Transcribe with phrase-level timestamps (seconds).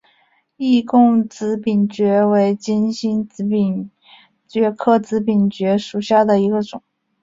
[0.57, 3.29] 易贡紫柄蕨为金星
[4.47, 6.81] 蕨科紫柄蕨属下的一个种。